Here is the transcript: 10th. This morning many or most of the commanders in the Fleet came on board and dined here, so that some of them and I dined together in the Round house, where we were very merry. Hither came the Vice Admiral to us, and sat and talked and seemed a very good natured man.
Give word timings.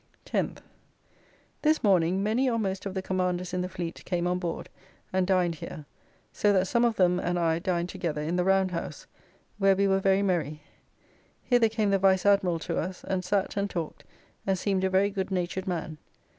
10th. 0.25 0.57
This 1.61 1.83
morning 1.83 2.23
many 2.23 2.49
or 2.49 2.57
most 2.57 2.87
of 2.87 2.95
the 2.95 3.03
commanders 3.03 3.53
in 3.53 3.61
the 3.61 3.69
Fleet 3.69 4.03
came 4.03 4.25
on 4.25 4.39
board 4.39 4.67
and 5.13 5.27
dined 5.27 5.53
here, 5.53 5.85
so 6.33 6.51
that 6.51 6.65
some 6.65 6.83
of 6.83 6.95
them 6.95 7.19
and 7.19 7.37
I 7.37 7.59
dined 7.59 7.89
together 7.89 8.19
in 8.19 8.35
the 8.35 8.43
Round 8.43 8.71
house, 8.71 9.05
where 9.59 9.75
we 9.75 9.87
were 9.87 9.99
very 9.99 10.23
merry. 10.23 10.63
Hither 11.43 11.69
came 11.69 11.91
the 11.91 11.99
Vice 11.99 12.25
Admiral 12.25 12.57
to 12.61 12.79
us, 12.79 13.03
and 13.03 13.23
sat 13.23 13.55
and 13.55 13.69
talked 13.69 14.03
and 14.47 14.57
seemed 14.57 14.83
a 14.83 14.89
very 14.89 15.11
good 15.11 15.29
natured 15.29 15.67
man. 15.67 15.99